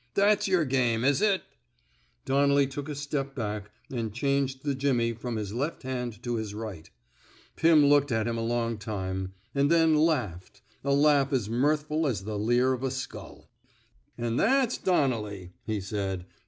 ^'That's 0.15 0.47
yer 0.47 0.65
game, 0.65 1.03
is 1.03 1.21
it?" 1.21 1.43
Donnelly 2.25 2.65
took 2.65 2.89
a 2.89 2.95
step 2.95 3.35
back, 3.35 3.69
and 3.91 4.11
changed 4.11 4.63
the 4.63 4.69
91 4.69 4.73
n 4.73 4.73
THE 4.73 4.79
SMOKE 4.79 4.79
EATERS 4.79 4.81
jimmy 5.13 5.21
from 5.21 5.35
his 5.35 5.53
left 5.53 5.83
hand 5.83 6.23
to 6.23 6.35
his 6.37 6.53
right. 6.55 6.89
Pim 7.55 7.85
looked 7.85 8.11
at 8.11 8.27
him 8.27 8.35
a 8.35 8.41
long 8.41 8.79
time, 8.79 9.33
and 9.53 9.69
then 9.69 9.95
laughed— 9.95 10.63
a 10.83 10.91
laugh 10.95 11.31
as 11.31 11.49
mirthful 11.51 12.07
as 12.07 12.23
the 12.23 12.39
leer 12.39 12.73
of 12.73 12.81
a 12.81 12.89
skull. 12.89 13.51
''An 14.17 14.37
* 14.37 14.37
that 14.37 14.71
's 14.71 14.79
Donnelly, 14.79 15.51
''he 15.67 15.79
said. 15.79 16.25